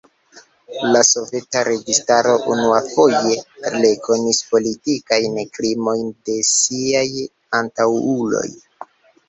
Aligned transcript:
La 0.93 1.01
soveta 1.09 1.61
registaro 1.67 2.31
unuafoje 2.53 3.35
rekonis 3.77 4.41
politikajn 4.55 5.39
krimojn 5.59 6.11
de 6.31 6.41
siaj 6.57 7.07
antaŭuloj. 7.63 8.47